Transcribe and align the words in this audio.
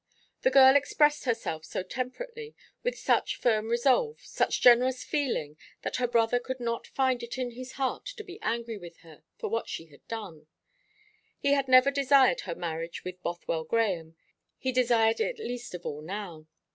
The 0.41 0.49
girl 0.49 0.75
expressed 0.75 1.25
herself 1.25 1.63
so 1.63 1.83
temperately, 1.83 2.55
with 2.81 2.97
such 2.97 3.35
firm 3.35 3.67
resolve, 3.67 4.19
such 4.21 4.59
generous 4.59 5.03
feeling, 5.03 5.57
that 5.83 5.97
her 5.97 6.07
brother 6.07 6.39
could 6.39 6.59
not 6.59 6.87
find 6.87 7.21
it 7.21 7.37
in 7.37 7.51
his 7.51 7.73
heart 7.73 8.05
to 8.17 8.23
be 8.23 8.41
angry 8.41 8.79
with 8.79 8.97
her 9.05 9.21
for 9.37 9.47
what 9.51 9.69
she 9.69 9.85
had 9.91 10.07
done. 10.07 10.47
He 11.37 11.53
had 11.53 11.67
never 11.67 11.91
desired 11.91 12.41
her 12.49 12.55
marriage 12.55 13.03
with 13.03 13.21
Bothwell 13.21 13.63
Grahame; 13.63 14.15
he 14.57 14.71
desired 14.71 15.19
it 15.19 15.37
least 15.37 15.75
of 15.75 15.85
all 15.85 16.01
now. 16.01 16.47